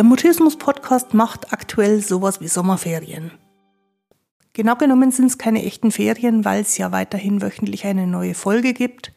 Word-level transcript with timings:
Der 0.00 0.06
Mutismus-Podcast 0.06 1.12
macht 1.12 1.52
aktuell 1.52 2.00
sowas 2.00 2.40
wie 2.40 2.48
Sommerferien. 2.48 3.32
Genau 4.54 4.74
genommen 4.76 5.10
sind 5.10 5.26
es 5.26 5.36
keine 5.36 5.62
echten 5.62 5.90
Ferien, 5.90 6.42
weil 6.46 6.62
es 6.62 6.78
ja 6.78 6.90
weiterhin 6.90 7.42
wöchentlich 7.42 7.84
eine 7.84 8.06
neue 8.06 8.32
Folge 8.32 8.72
gibt. 8.72 9.12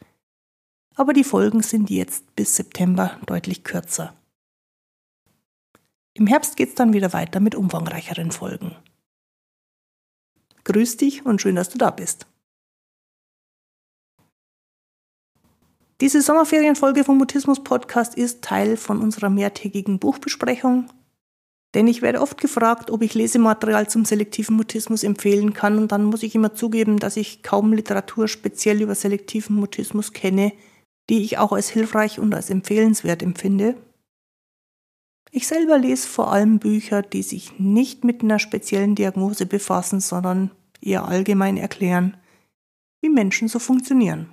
Aber 0.94 1.14
die 1.14 1.24
Folgen 1.24 1.62
sind 1.62 1.88
jetzt 1.88 2.36
bis 2.36 2.56
September 2.56 3.18
deutlich 3.24 3.64
kürzer. 3.64 4.12
Im 6.12 6.26
Herbst 6.26 6.54
geht 6.58 6.68
es 6.68 6.74
dann 6.74 6.92
wieder 6.92 7.14
weiter 7.14 7.40
mit 7.40 7.54
umfangreicheren 7.54 8.30
Folgen. 8.30 8.76
Grüß 10.64 10.98
dich 10.98 11.24
und 11.24 11.40
schön, 11.40 11.56
dass 11.56 11.70
du 11.70 11.78
da 11.78 11.92
bist. 11.92 12.26
Diese 16.00 16.22
Sommerferienfolge 16.22 17.04
vom 17.04 17.18
Mutismus 17.18 17.62
Podcast 17.62 18.16
ist 18.16 18.42
Teil 18.42 18.76
von 18.76 19.00
unserer 19.00 19.30
mehrtägigen 19.30 19.98
Buchbesprechung 19.98 20.88
denn 21.74 21.88
ich 21.88 22.02
werde 22.02 22.20
oft 22.20 22.40
gefragt, 22.40 22.90
ob 22.90 23.02
ich 23.02 23.14
Lesematerial 23.14 23.88
zum 23.88 24.04
selektiven 24.04 24.56
Mutismus 24.56 25.02
empfehlen 25.02 25.52
kann 25.52 25.78
und 25.78 25.90
dann 25.90 26.04
muss 26.04 26.22
ich 26.22 26.34
immer 26.34 26.54
zugeben, 26.54 26.98
dass 27.00 27.16
ich 27.16 27.42
kaum 27.42 27.72
Literatur 27.72 28.28
speziell 28.28 28.80
über 28.80 28.94
selektiven 28.94 29.56
Mutismus 29.56 30.12
kenne, 30.12 30.52
die 31.10 31.22
ich 31.22 31.38
auch 31.38 31.52
als 31.52 31.68
hilfreich 31.68 32.20
und 32.20 32.32
als 32.32 32.48
empfehlenswert 32.48 33.22
empfinde. 33.22 33.76
Ich 35.32 35.48
selber 35.48 35.76
lese 35.78 36.06
vor 36.06 36.32
allem 36.32 36.60
Bücher, 36.60 37.02
die 37.02 37.24
sich 37.24 37.58
nicht 37.58 38.04
mit 38.04 38.22
einer 38.22 38.38
speziellen 38.38 38.94
Diagnose 38.94 39.44
befassen, 39.44 39.98
sondern 39.98 40.52
eher 40.80 41.08
allgemein 41.08 41.56
erklären, 41.56 42.16
wie 43.00 43.10
Menschen 43.10 43.48
so 43.48 43.58
funktionieren. 43.58 44.28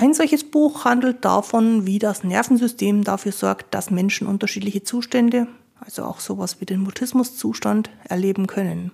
Ein 0.00 0.14
solches 0.14 0.48
Buch 0.48 0.84
handelt 0.84 1.24
davon, 1.24 1.84
wie 1.84 1.98
das 1.98 2.22
Nervensystem 2.22 3.02
dafür 3.02 3.32
sorgt, 3.32 3.74
dass 3.74 3.90
Menschen 3.90 4.28
unterschiedliche 4.28 4.84
Zustände, 4.84 5.48
also 5.80 6.04
auch 6.04 6.20
sowas 6.20 6.60
wie 6.60 6.66
den 6.66 6.80
Mutismuszustand, 6.80 7.90
erleben 8.04 8.46
können. 8.46 8.92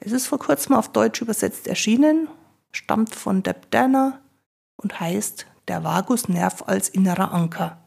Es 0.00 0.12
ist 0.12 0.28
vor 0.28 0.38
kurzem 0.38 0.74
auf 0.74 0.90
Deutsch 0.92 1.20
übersetzt 1.20 1.66
erschienen, 1.66 2.28
stammt 2.72 3.14
von 3.14 3.42
Deb 3.42 3.70
Danner 3.70 4.22
und 4.76 4.98
heißt 4.98 5.46
Der 5.68 5.84
Vagusnerv 5.84 6.62
als 6.66 6.88
innerer 6.88 7.32
Anker. 7.32 7.78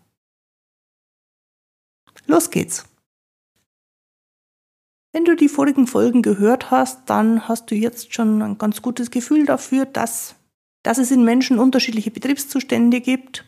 Los 2.28 2.52
geht's! 2.52 2.86
Wenn 5.12 5.26
du 5.26 5.36
die 5.36 5.50
vorigen 5.50 5.88
Folgen 5.88 6.22
gehört 6.22 6.70
hast, 6.70 7.10
dann 7.10 7.48
hast 7.48 7.72
du 7.72 7.76
jetzt 7.76 8.14
schon 8.14 8.44
ein 8.44 8.60
ganz 8.60 8.84
gutes 8.84 9.10
Gefühl 9.10 9.48
dafür, 9.48 9.88
dass 9.88 10.36
dass 10.84 10.98
es 10.98 11.12
in 11.12 11.24
Menschen 11.24 11.60
unterschiedliche 11.60 12.12
Betriebszustände 12.12 13.02
gibt. 13.02 13.46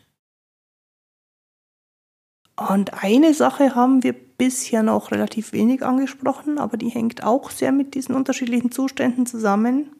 Und 2.56 3.02
eine 3.02 3.34
Sache 3.34 3.74
haben 3.74 4.02
wir 4.02 4.12
bisher 4.12 4.82
noch 4.82 5.10
relativ 5.10 5.52
wenig 5.52 5.84
angesprochen, 5.84 6.58
aber 6.58 6.76
die 6.76 6.90
hängt 6.90 7.24
auch 7.24 7.50
sehr 7.50 7.72
mit 7.72 7.94
diesen 7.94 8.14
unterschiedlichen 8.14 8.70
Zuständen 8.70 9.26
zusammen. 9.26 9.94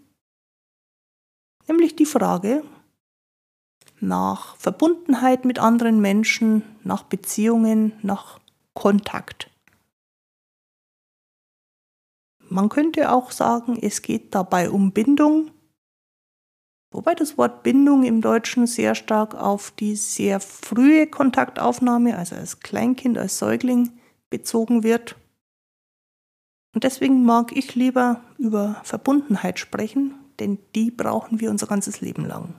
Nämlich 1.66 1.97
die 1.97 2.06
Frage 2.06 2.64
nach 4.00 4.56
Verbundenheit 4.56 5.44
mit 5.44 5.58
anderen 5.61 6.00
Menschen, 6.00 6.62
nach 6.83 7.05
Beziehungen, 7.05 7.92
nach 8.02 8.41
Kontakt. 8.74 9.48
Man 12.48 12.69
könnte 12.69 13.12
auch 13.12 13.30
sagen, 13.30 13.78
es 13.80 14.02
geht 14.02 14.34
dabei 14.34 14.70
um 14.70 14.92
Bindung 14.92 15.52
Wobei 16.92 17.14
das 17.14 17.38
Wort 17.38 17.62
Bindung 17.62 18.04
im 18.04 18.20
Deutschen 18.20 18.66
sehr 18.66 18.94
stark 18.94 19.34
auf 19.34 19.70
die 19.70 19.96
sehr 19.96 20.40
frühe 20.40 21.06
Kontaktaufnahme, 21.06 22.17
also 22.17 22.36
als 22.36 22.61
Kleinkind, 22.61 23.17
als 23.17 23.39
Säugling, 23.39 23.98
bezogen 24.28 24.83
wird. 24.83 25.17
Und 26.74 26.84
deswegen 26.84 27.24
mag 27.24 27.56
ich 27.56 27.74
lieber 27.74 28.20
über 28.39 28.80
Verbundenheit 28.84 29.58
sprechen, 29.58 30.14
denn 30.39 30.58
die 30.74 30.90
brauchen 30.90 31.40
wir 31.40 31.50
unser 31.50 31.67
ganzes 31.67 32.00
Leben 32.00 32.27
lang. 32.27 32.55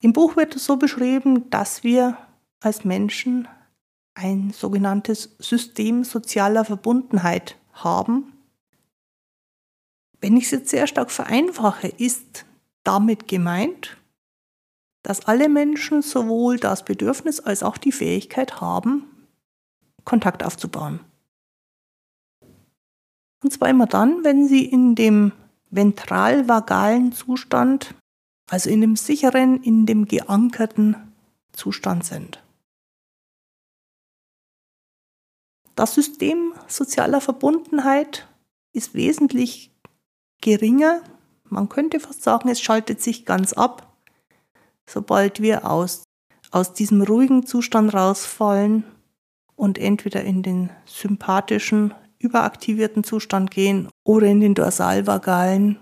Im 0.00 0.12
Buch 0.12 0.36
wird 0.36 0.54
es 0.54 0.64
so 0.64 0.76
beschrieben, 0.76 1.50
dass 1.50 1.82
wir 1.82 2.16
als 2.60 2.84
Menschen 2.84 3.48
ein 4.14 4.50
sogenanntes 4.50 5.36
System 5.38 6.04
sozialer 6.04 6.64
Verbundenheit 6.64 7.56
haben, 7.72 8.32
wenn 10.20 10.36
ich 10.36 10.44
es 10.44 10.50
jetzt 10.50 10.70
sehr 10.70 10.86
stark 10.86 11.10
vereinfache, 11.10 11.88
ist 11.88 12.44
damit 12.84 13.28
gemeint, 13.28 13.96
dass 15.02 15.26
alle 15.26 15.48
Menschen 15.48 16.02
sowohl 16.02 16.58
das 16.58 16.84
Bedürfnis 16.84 17.40
als 17.40 17.62
auch 17.62 17.76
die 17.76 17.92
Fähigkeit 17.92 18.60
haben, 18.60 19.04
Kontakt 20.04 20.42
aufzubauen. 20.42 21.00
Und 23.42 23.52
zwar 23.52 23.68
immer 23.68 23.86
dann, 23.86 24.24
wenn 24.24 24.48
sie 24.48 24.64
in 24.64 24.94
dem 24.94 25.32
ventralvagalen 25.70 27.12
Zustand, 27.12 27.94
also 28.50 28.70
in 28.70 28.80
dem 28.80 28.96
sicheren, 28.96 29.62
in 29.62 29.86
dem 29.86 30.06
geankerten 30.06 30.96
Zustand 31.52 32.04
sind. 32.04 32.42
Das 35.76 35.94
System 35.94 36.54
sozialer 36.66 37.20
Verbundenheit 37.20 38.26
ist 38.72 38.94
wesentlich 38.94 39.70
geringer. 40.48 41.02
Man 41.44 41.68
könnte 41.68 42.00
fast 42.00 42.22
sagen, 42.22 42.48
es 42.48 42.60
schaltet 42.60 43.02
sich 43.02 43.26
ganz 43.26 43.52
ab, 43.52 43.94
sobald 44.88 45.42
wir 45.42 45.70
aus, 45.70 46.04
aus 46.50 46.72
diesem 46.72 47.02
ruhigen 47.02 47.46
Zustand 47.46 47.92
rausfallen 47.92 48.84
und 49.56 49.76
entweder 49.78 50.22
in 50.22 50.42
den 50.42 50.70
sympathischen, 50.86 51.92
überaktivierten 52.18 53.04
Zustand 53.04 53.50
gehen 53.50 53.88
oder 54.04 54.26
in 54.26 54.40
den 54.40 54.54
dorsalvagalen, 54.54 55.78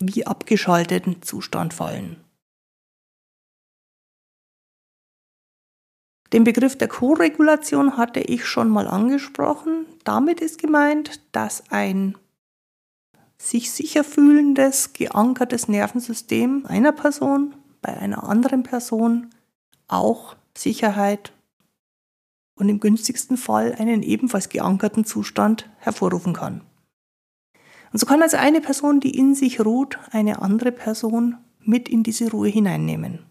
wie 0.00 0.26
abgeschalteten 0.26 1.20
Zustand 1.20 1.74
fallen. 1.74 2.16
Den 6.32 6.44
Begriff 6.44 6.78
der 6.78 6.88
Koregulation 6.88 7.98
hatte 7.98 8.20
ich 8.20 8.46
schon 8.46 8.70
mal 8.70 8.88
angesprochen. 8.88 9.84
Damit 10.04 10.40
ist 10.40 10.58
gemeint, 10.58 11.20
dass 11.32 11.70
ein 11.70 12.16
sich 13.42 13.72
sicher 13.72 14.04
fühlendes, 14.04 14.92
geankertes 14.92 15.66
Nervensystem 15.66 16.64
einer 16.66 16.92
Person 16.92 17.56
bei 17.80 17.96
einer 17.96 18.22
anderen 18.22 18.62
Person 18.62 19.30
auch 19.88 20.36
Sicherheit 20.56 21.32
und 22.54 22.68
im 22.68 22.78
günstigsten 22.78 23.36
Fall 23.36 23.74
einen 23.74 24.04
ebenfalls 24.04 24.48
geankerten 24.48 25.04
Zustand 25.04 25.68
hervorrufen 25.78 26.34
kann. 26.34 26.60
Und 27.92 27.98
so 27.98 28.06
kann 28.06 28.22
also 28.22 28.36
eine 28.36 28.60
Person, 28.60 29.00
die 29.00 29.18
in 29.18 29.34
sich 29.34 29.60
ruht, 29.60 29.98
eine 30.12 30.40
andere 30.40 30.70
Person 30.70 31.36
mit 31.58 31.88
in 31.88 32.04
diese 32.04 32.30
Ruhe 32.30 32.48
hineinnehmen. 32.48 33.26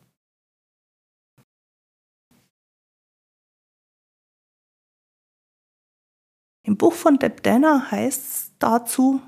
Im 6.64 6.78
Buch 6.78 6.94
von 6.94 7.18
Deb 7.18 7.44
Danner 7.44 7.90
heißt 7.92 8.22
es 8.22 8.52
dazu, 8.60 9.22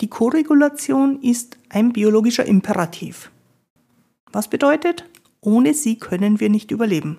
die 0.00 0.08
Koregulation 0.08 1.20
ist 1.22 1.58
ein 1.68 1.92
biologischer 1.92 2.44
Imperativ. 2.44 3.30
Was 4.32 4.48
bedeutet, 4.48 5.08
ohne 5.40 5.74
sie 5.74 5.98
können 5.98 6.40
wir 6.40 6.50
nicht 6.50 6.70
überleben. 6.70 7.18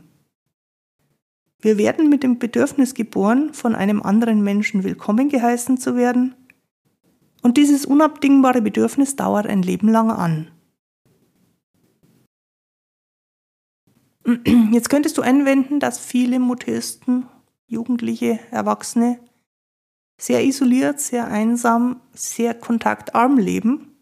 Wir 1.59 1.77
werden 1.77 2.09
mit 2.09 2.23
dem 2.23 2.37
Bedürfnis 2.37 2.93
geboren, 2.93 3.53
von 3.53 3.75
einem 3.75 4.01
anderen 4.01 4.43
Menschen 4.43 4.83
willkommen 4.83 5.29
geheißen 5.29 5.77
zu 5.77 5.95
werden, 5.95 6.35
und 7.41 7.57
dieses 7.57 7.85
unabdingbare 7.85 8.61
Bedürfnis 8.61 9.15
dauert 9.15 9.45
ein 9.45 9.61
Leben 9.61 9.87
lang 9.87 10.09
an. 10.09 10.47
Jetzt 14.71 14.89
könntest 14.89 15.19
du 15.19 15.21
einwenden, 15.21 15.79
dass 15.79 15.99
viele 15.99 16.39
Mutisten, 16.39 17.27
Jugendliche, 17.67 18.39
Erwachsene 18.49 19.19
sehr 20.17 20.43
isoliert, 20.43 20.99
sehr 20.99 21.27
einsam, 21.27 22.01
sehr 22.13 22.53
kontaktarm 22.53 23.37
leben. 23.37 23.97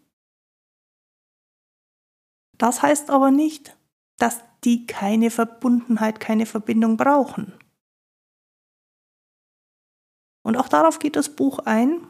Das 2.56 2.82
heißt 2.82 3.10
aber 3.10 3.30
nicht, 3.30 3.76
dass 4.18 4.40
die 4.62 4.86
keine 4.86 5.30
Verbundenheit, 5.30 6.20
keine 6.20 6.46
Verbindung 6.46 6.96
brauchen. 6.96 7.52
Und 10.42 10.56
auch 10.56 10.68
darauf 10.68 10.98
geht 10.98 11.16
das 11.16 11.34
Buch 11.34 11.58
ein. 11.60 12.06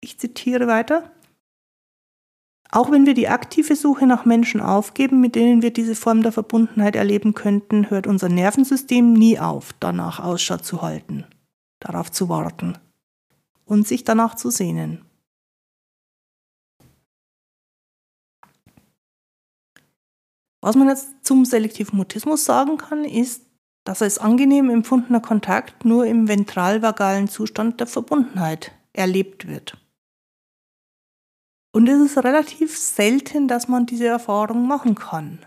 Ich 0.00 0.18
zitiere 0.18 0.66
weiter. 0.66 1.12
Auch 2.70 2.90
wenn 2.90 3.06
wir 3.06 3.14
die 3.14 3.28
aktive 3.28 3.76
Suche 3.76 4.06
nach 4.06 4.24
Menschen 4.24 4.60
aufgeben, 4.60 5.20
mit 5.20 5.34
denen 5.34 5.62
wir 5.62 5.72
diese 5.72 5.94
Form 5.94 6.22
der 6.22 6.32
Verbundenheit 6.32 6.96
erleben 6.96 7.34
könnten, 7.34 7.90
hört 7.90 8.06
unser 8.06 8.28
Nervensystem 8.28 9.14
nie 9.14 9.38
auf, 9.38 9.72
danach 9.80 10.20
Ausschau 10.20 10.58
zu 10.58 10.82
halten 10.82 11.26
darauf 11.80 12.10
zu 12.10 12.28
warten 12.28 12.78
und 13.64 13.86
sich 13.86 14.04
danach 14.04 14.34
zu 14.34 14.50
sehnen. 14.50 15.04
Was 20.60 20.74
man 20.74 20.88
jetzt 20.88 21.24
zum 21.24 21.44
selektiven 21.44 21.96
Mutismus 21.96 22.44
sagen 22.44 22.78
kann, 22.78 23.04
ist, 23.04 23.46
dass 23.84 24.02
als 24.02 24.18
angenehm 24.18 24.68
empfundener 24.70 25.20
Kontakt 25.20 25.84
nur 25.84 26.04
im 26.04 26.28
ventralvagalen 26.28 27.28
Zustand 27.28 27.80
der 27.80 27.86
Verbundenheit 27.86 28.72
erlebt 28.92 29.46
wird. 29.46 29.78
Und 31.72 31.88
es 31.88 32.00
ist 32.00 32.18
relativ 32.24 32.76
selten, 32.76 33.46
dass 33.46 33.68
man 33.68 33.86
diese 33.86 34.06
Erfahrung 34.06 34.66
machen 34.66 34.94
kann. 34.94 35.46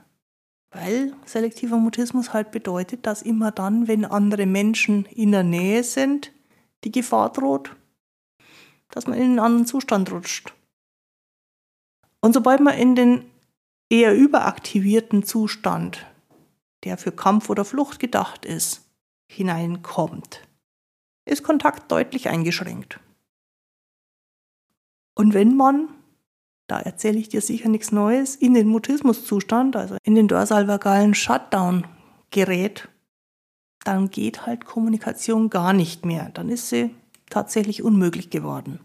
Weil 0.72 1.14
selektiver 1.26 1.78
Mutismus 1.78 2.34
halt 2.34 2.52
bedeutet, 2.52 3.06
dass 3.06 3.22
immer 3.22 3.52
dann, 3.52 3.88
wenn 3.88 4.06
andere 4.06 4.46
Menschen 4.46 5.06
in 5.06 5.32
der 5.32 5.44
Nähe 5.44 5.84
sind, 5.84 6.32
die 6.86 6.92
Gefahr 6.92 7.32
droht, 7.32 7.76
dass 8.90 9.06
man 9.06 9.18
in 9.18 9.24
einen 9.24 9.40
anderen 9.40 9.66
Zustand 9.68 10.12
rutscht. 10.12 10.54
Und 12.22 12.34
sobald 12.34 12.62
man 12.62 12.78
in 12.78 12.96
den 12.96 13.26
eher 13.90 14.16
überaktivierten 14.16 15.24
Zustand, 15.24 16.06
der 16.86 16.98
für 16.98 17.12
Kampf 17.12 17.50
oder 17.50 17.66
Flucht 17.66 18.00
gedacht 18.00 18.46
ist, 18.46 18.90
hineinkommt, 19.28 20.48
ist 21.26 21.44
Kontakt 21.44 21.92
deutlich 21.92 22.30
eingeschränkt. 22.30 23.00
Und 25.16 25.34
wenn 25.34 25.56
man 25.56 25.90
da 26.72 26.80
erzähle 26.80 27.20
ich 27.20 27.28
dir 27.28 27.42
sicher 27.42 27.68
nichts 27.68 27.92
Neues, 27.92 28.38
in 28.38 28.54
den 28.54 28.70
Mutismuszustand, 28.70 29.76
also 29.76 29.98
in 30.04 30.16
den 30.16 30.30
dorsalvagalen 30.30 31.14
Shutdown 31.14 31.86
gerät, 32.30 32.88
dann 33.84 34.10
geht 34.10 34.46
halt 34.46 34.64
Kommunikation 34.64 35.50
gar 35.50 35.74
nicht 35.74 36.06
mehr. 36.06 36.30
Dann 36.30 36.48
ist 36.48 36.70
sie 36.70 36.96
tatsächlich 37.30 37.84
unmöglich 37.84 38.30
geworden. 38.30 38.80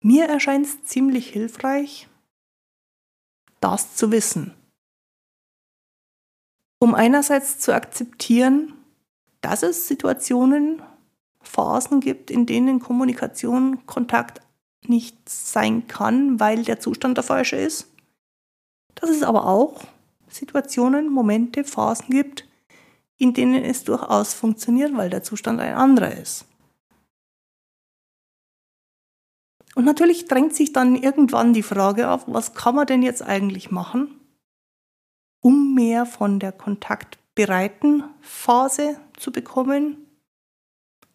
Mir 0.00 0.24
erscheint 0.24 0.64
es 0.64 0.82
ziemlich 0.84 1.28
hilfreich, 1.28 2.08
das 3.60 3.96
zu 3.96 4.10
wissen. 4.10 4.54
Um 6.78 6.94
einerseits 6.94 7.58
zu 7.58 7.74
akzeptieren, 7.74 8.72
dass 9.42 9.62
es 9.62 9.88
Situationen 9.88 10.80
Phasen 11.48 12.00
gibt, 12.00 12.30
in 12.30 12.46
denen 12.46 12.78
Kommunikation, 12.78 13.86
Kontakt 13.86 14.40
nicht 14.86 15.16
sein 15.28 15.86
kann, 15.86 16.38
weil 16.38 16.62
der 16.62 16.80
Zustand 16.80 17.16
der 17.16 17.24
falsche 17.24 17.56
ist. 17.56 17.88
Dass 18.94 19.10
es 19.10 19.22
aber 19.22 19.46
auch 19.46 19.80
Situationen, 20.28 21.08
Momente, 21.08 21.64
Phasen 21.64 22.10
gibt, 22.10 22.46
in 23.16 23.34
denen 23.34 23.64
es 23.64 23.84
durchaus 23.84 24.34
funktioniert, 24.34 24.96
weil 24.96 25.10
der 25.10 25.22
Zustand 25.22 25.60
ein 25.60 25.74
anderer 25.74 26.16
ist. 26.16 26.44
Und 29.74 29.84
natürlich 29.84 30.26
drängt 30.26 30.54
sich 30.54 30.72
dann 30.72 30.96
irgendwann 30.96 31.52
die 31.52 31.62
Frage 31.62 32.10
auf, 32.10 32.24
was 32.26 32.54
kann 32.54 32.74
man 32.74 32.86
denn 32.86 33.02
jetzt 33.02 33.22
eigentlich 33.22 33.70
machen, 33.70 34.20
um 35.40 35.74
mehr 35.74 36.04
von 36.04 36.40
der 36.40 36.52
kontaktbereiten 36.52 38.04
Phase 38.20 39.00
zu 39.16 39.30
bekommen, 39.30 40.07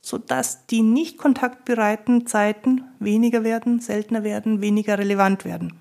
sodass 0.03 0.67
die 0.67 0.81
nicht 0.81 1.17
kontaktbereiten 1.17 2.27
Zeiten 2.27 2.83
weniger 2.99 3.43
werden, 3.43 3.79
seltener 3.79 4.23
werden, 4.23 4.61
weniger 4.61 4.99
relevant 4.99 5.45
werden. 5.45 5.79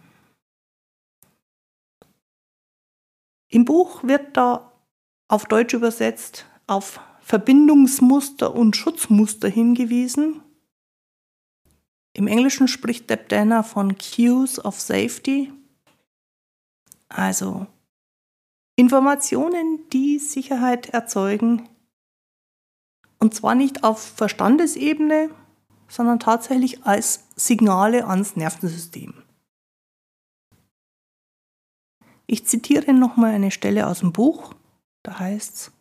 Im 3.48 3.64
Buch 3.64 4.04
wird 4.04 4.36
da 4.36 4.72
auf 5.28 5.44
Deutsch 5.46 5.74
übersetzt 5.74 6.46
auf 6.66 7.00
Verbindungsmuster 7.20 8.54
und 8.54 8.76
Schutzmuster 8.76 9.48
hingewiesen. 9.48 10.40
Im 12.14 12.28
Englischen 12.28 12.68
spricht 12.68 13.10
Deb 13.10 13.28
Danner 13.28 13.64
von 13.64 13.96
Cues 13.98 14.64
of 14.64 14.80
Safety, 14.80 15.52
also 17.08 17.66
Informationen, 18.76 19.88
die 19.90 20.18
Sicherheit 20.18 20.90
erzeugen, 20.90 21.68
und 23.22 23.32
zwar 23.34 23.54
nicht 23.54 23.84
auf 23.84 24.00
Verstandesebene, 24.00 25.30
sondern 25.86 26.18
tatsächlich 26.18 26.84
als 26.84 27.22
Signale 27.36 28.08
ans 28.08 28.34
Nervensystem. 28.34 29.14
Ich 32.26 32.46
zitiere 32.46 32.92
nochmal 32.92 33.32
eine 33.32 33.52
Stelle 33.52 33.86
aus 33.86 34.00
dem 34.00 34.10
Buch, 34.10 34.54
da 35.04 35.20
heißt 35.20 35.54
es, 35.54 35.72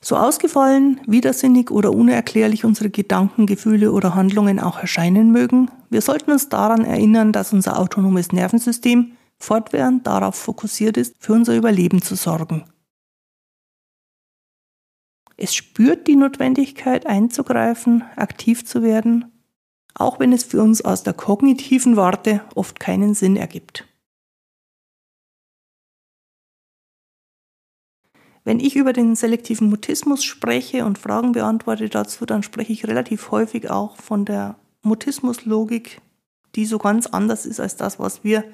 so 0.00 0.16
ausgefallen, 0.16 0.98
widersinnig 1.06 1.70
oder 1.70 1.92
unerklärlich 1.92 2.64
unsere 2.64 2.88
Gedanken, 2.88 3.44
Gefühle 3.44 3.92
oder 3.92 4.14
Handlungen 4.14 4.60
auch 4.60 4.78
erscheinen 4.78 5.30
mögen, 5.30 5.70
wir 5.90 6.00
sollten 6.00 6.32
uns 6.32 6.48
daran 6.48 6.86
erinnern, 6.86 7.34
dass 7.34 7.52
unser 7.52 7.78
autonomes 7.78 8.32
Nervensystem 8.32 9.12
fortwährend 9.38 10.06
darauf 10.06 10.36
fokussiert 10.36 10.96
ist, 10.96 11.16
für 11.18 11.34
unser 11.34 11.54
Überleben 11.54 12.00
zu 12.00 12.14
sorgen. 12.14 12.64
Es 15.42 15.56
spürt 15.56 16.06
die 16.06 16.14
Notwendigkeit 16.14 17.04
einzugreifen, 17.04 18.04
aktiv 18.14 18.64
zu 18.64 18.84
werden, 18.84 19.32
auch 19.92 20.20
wenn 20.20 20.32
es 20.32 20.44
für 20.44 20.62
uns 20.62 20.82
aus 20.82 21.02
der 21.02 21.14
kognitiven 21.14 21.96
Warte 21.96 22.44
oft 22.54 22.78
keinen 22.78 23.14
Sinn 23.14 23.36
ergibt. 23.36 23.84
Wenn 28.44 28.60
ich 28.60 28.76
über 28.76 28.92
den 28.92 29.16
selektiven 29.16 29.68
Mutismus 29.68 30.22
spreche 30.22 30.84
und 30.84 30.96
Fragen 30.96 31.32
beantworte 31.32 31.88
dazu, 31.88 32.24
dann 32.24 32.44
spreche 32.44 32.72
ich 32.72 32.86
relativ 32.86 33.32
häufig 33.32 33.68
auch 33.68 33.96
von 33.96 34.24
der 34.24 34.54
Mutismuslogik, 34.82 36.00
die 36.54 36.66
so 36.66 36.78
ganz 36.78 37.08
anders 37.08 37.46
ist 37.46 37.58
als 37.58 37.74
das, 37.74 37.98
was 37.98 38.22
wir 38.22 38.44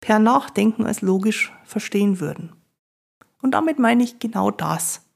per 0.00 0.20
Nachdenken 0.20 0.86
als 0.86 1.02
logisch 1.02 1.52
verstehen 1.64 2.20
würden. 2.20 2.52
Und 3.42 3.50
damit 3.50 3.80
meine 3.80 4.04
ich 4.04 4.20
genau 4.20 4.52
das. 4.52 5.09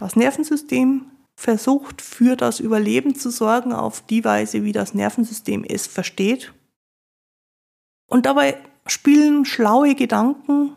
Das 0.00 0.16
Nervensystem 0.16 1.10
versucht 1.36 2.00
für 2.00 2.34
das 2.34 2.58
Überleben 2.58 3.14
zu 3.14 3.28
sorgen 3.30 3.74
auf 3.74 4.00
die 4.06 4.24
Weise, 4.24 4.64
wie 4.64 4.72
das 4.72 4.94
Nervensystem 4.94 5.62
es 5.62 5.86
versteht. 5.86 6.54
Und 8.08 8.24
dabei 8.24 8.56
spielen 8.86 9.44
schlaue 9.44 9.94
Gedanken, 9.94 10.74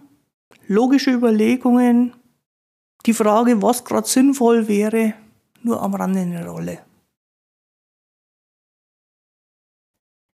logische 0.67 1.11
Überlegungen, 1.11 2.13
die 3.05 3.13
Frage, 3.13 3.61
was 3.61 3.85
gerade 3.85 4.07
sinnvoll 4.07 4.67
wäre, 4.67 5.13
nur 5.61 5.81
am 5.81 5.95
Rande 5.95 6.19
eine 6.19 6.45
Rolle. 6.45 6.85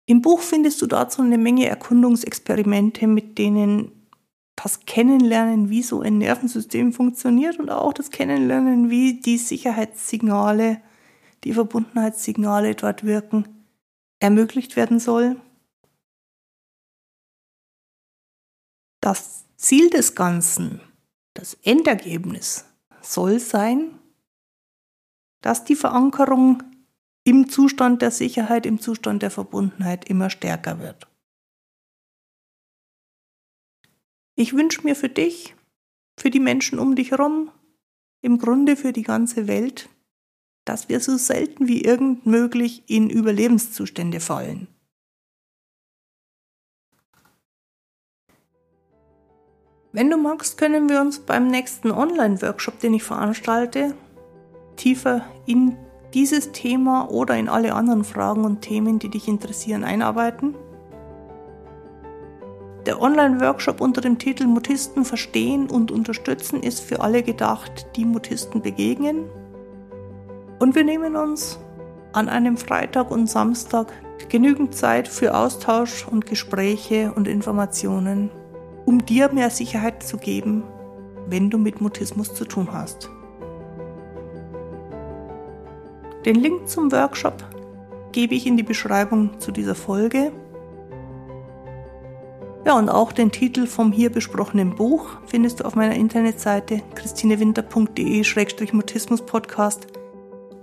Im 0.08 0.22
Buch 0.22 0.40
findest 0.40 0.80
du 0.80 0.86
dazu 0.86 1.22
eine 1.22 1.38
Menge 1.38 1.66
Erkundungsexperimente, 1.66 3.08
mit 3.08 3.36
denen 3.36 4.05
das 4.56 4.80
Kennenlernen, 4.86 5.68
wie 5.68 5.82
so 5.82 6.00
ein 6.00 6.18
Nervensystem 6.18 6.92
funktioniert 6.92 7.58
und 7.58 7.70
auch 7.70 7.92
das 7.92 8.10
Kennenlernen, 8.10 8.90
wie 8.90 9.20
die 9.20 9.38
Sicherheitssignale, 9.38 10.80
die 11.44 11.52
Verbundenheitssignale 11.52 12.74
dort 12.74 13.04
wirken, 13.04 13.66
ermöglicht 14.18 14.76
werden 14.76 14.98
soll. 14.98 15.40
Das 19.00 19.44
Ziel 19.56 19.90
des 19.90 20.14
Ganzen, 20.14 20.80
das 21.34 21.54
Endergebnis 21.62 22.64
soll 23.02 23.38
sein, 23.38 23.98
dass 25.42 25.64
die 25.64 25.76
Verankerung 25.76 26.62
im 27.24 27.48
Zustand 27.48 28.02
der 28.02 28.10
Sicherheit, 28.10 28.66
im 28.66 28.80
Zustand 28.80 29.22
der 29.22 29.30
Verbundenheit 29.30 30.08
immer 30.08 30.30
stärker 30.30 30.80
wird. 30.80 31.06
Ich 34.38 34.52
wünsche 34.52 34.82
mir 34.82 34.94
für 34.94 35.08
dich, 35.08 35.56
für 36.18 36.28
die 36.28 36.40
Menschen 36.40 36.78
um 36.78 36.94
dich 36.94 37.10
herum, 37.10 37.50
im 38.20 38.38
Grunde 38.38 38.76
für 38.76 38.92
die 38.92 39.02
ganze 39.02 39.48
Welt, 39.48 39.88
dass 40.66 40.90
wir 40.90 41.00
so 41.00 41.16
selten 41.16 41.68
wie 41.68 41.80
irgend 41.80 42.26
möglich 42.26 42.82
in 42.86 43.08
Überlebenszustände 43.08 44.20
fallen. 44.20 44.68
Wenn 49.92 50.10
du 50.10 50.18
magst, 50.18 50.58
können 50.58 50.90
wir 50.90 51.00
uns 51.00 51.20
beim 51.20 51.48
nächsten 51.48 51.90
Online-Workshop, 51.90 52.78
den 52.80 52.92
ich 52.92 53.04
veranstalte, 53.04 53.96
tiefer 54.76 55.24
in 55.46 55.78
dieses 56.12 56.52
Thema 56.52 57.10
oder 57.10 57.38
in 57.38 57.48
alle 57.48 57.72
anderen 57.72 58.04
Fragen 58.04 58.44
und 58.44 58.60
Themen, 58.60 58.98
die 58.98 59.08
dich 59.08 59.28
interessieren, 59.28 59.82
einarbeiten. 59.82 60.54
Der 62.86 63.02
Online-Workshop 63.02 63.80
unter 63.80 64.00
dem 64.00 64.16
Titel 64.16 64.46
Mutisten 64.46 65.04
verstehen 65.04 65.68
und 65.68 65.90
unterstützen 65.90 66.62
ist 66.62 66.78
für 66.80 67.00
alle 67.00 67.24
gedacht, 67.24 67.88
die 67.96 68.04
Mutisten 68.04 68.62
begegnen. 68.62 69.24
Und 70.60 70.76
wir 70.76 70.84
nehmen 70.84 71.16
uns 71.16 71.58
an 72.12 72.28
einem 72.28 72.56
Freitag 72.56 73.10
und 73.10 73.28
Samstag 73.28 73.92
genügend 74.28 74.76
Zeit 74.76 75.08
für 75.08 75.34
Austausch 75.34 76.06
und 76.06 76.26
Gespräche 76.26 77.12
und 77.12 77.26
Informationen, 77.26 78.30
um 78.84 79.04
dir 79.04 79.32
mehr 79.32 79.50
Sicherheit 79.50 80.04
zu 80.04 80.16
geben, 80.16 80.62
wenn 81.26 81.50
du 81.50 81.58
mit 81.58 81.80
Mutismus 81.80 82.34
zu 82.34 82.44
tun 82.44 82.68
hast. 82.72 83.10
Den 86.24 86.36
Link 86.36 86.68
zum 86.68 86.92
Workshop 86.92 87.44
gebe 88.12 88.36
ich 88.36 88.46
in 88.46 88.56
die 88.56 88.62
Beschreibung 88.62 89.40
zu 89.40 89.50
dieser 89.50 89.74
Folge. 89.74 90.30
Ja, 92.66 92.76
und 92.76 92.88
auch 92.88 93.12
den 93.12 93.30
Titel 93.30 93.68
vom 93.68 93.92
hier 93.92 94.10
besprochenen 94.10 94.74
Buch 94.74 95.06
findest 95.26 95.60
du 95.60 95.64
auf 95.64 95.76
meiner 95.76 95.94
Internetseite 95.94 96.82
christinewinter.de-mutismus-podcast 96.96 99.86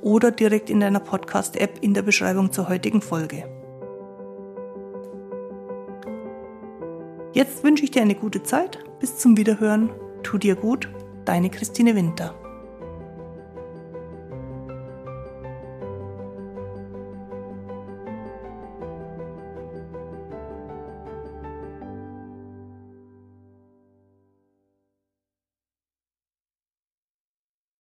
oder 0.02 0.32
direkt 0.32 0.70
in 0.70 0.82
deiner 0.82 1.00
Podcast-App 1.00 1.78
in 1.80 1.94
der 1.94 2.02
Beschreibung 2.02 2.52
zur 2.52 2.68
heutigen 2.68 3.02
Folge. 3.02 3.46
Jetzt 7.32 7.64
wünsche 7.64 7.86
ich 7.86 7.92
dir 7.92 8.02
eine 8.02 8.16
gute 8.16 8.44
Zeit. 8.44 8.80
Bis 9.00 9.18
zum 9.18 9.38
Wiederhören. 9.38 9.90
Tu 10.24 10.38
dir 10.38 10.56
gut. 10.56 10.90
Deine 11.24 11.50
Christine 11.50 11.96
Winter. 11.96 12.36